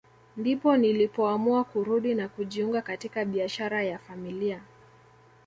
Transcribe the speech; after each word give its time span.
Ndipo 0.37 0.77
nilipoamua 0.77 1.63
kurudi 1.63 2.15
na 2.15 2.27
kujiunga 2.29 2.81
katika 2.81 3.25
biashara 3.25 3.83
ya 3.83 3.99
familia 3.99 4.61